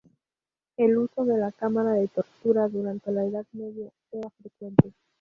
[0.77, 4.93] El uso de la cámara de tortura durante la Edad Media era frecuente.